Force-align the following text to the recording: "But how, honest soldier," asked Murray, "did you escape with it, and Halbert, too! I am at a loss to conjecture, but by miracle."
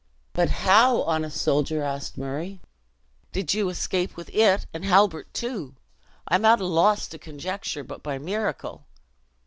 "But 0.33 0.49
how, 0.65 1.03
honest 1.03 1.39
soldier," 1.39 1.83
asked 1.83 2.17
Murray, 2.17 2.59
"did 3.31 3.53
you 3.53 3.69
escape 3.69 4.17
with 4.17 4.31
it, 4.33 4.65
and 4.73 4.83
Halbert, 4.83 5.31
too! 5.31 5.75
I 6.27 6.33
am 6.33 6.43
at 6.45 6.59
a 6.59 6.65
loss 6.65 7.07
to 7.09 7.19
conjecture, 7.19 7.83
but 7.83 8.01
by 8.01 8.17
miracle." 8.17 8.87